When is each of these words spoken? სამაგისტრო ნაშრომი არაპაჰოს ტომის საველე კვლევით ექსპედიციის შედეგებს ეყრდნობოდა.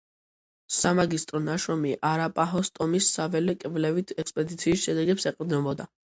სამაგისტრო 0.77 1.41
ნაშრომი 1.47 1.91
არაპაჰოს 2.13 2.73
ტომის 2.79 3.11
საველე 3.19 3.57
კვლევით 3.67 4.17
ექსპედიციის 4.27 4.89
შედეგებს 4.89 5.31
ეყრდნობოდა. 5.35 5.91